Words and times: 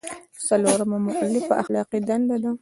څلورمه 0.47 0.97
مولفه 1.05 1.53
اخلاقي 1.63 1.99
دنده 2.07 2.37
ده. 2.43 2.51